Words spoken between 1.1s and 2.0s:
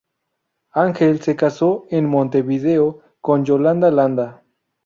se casó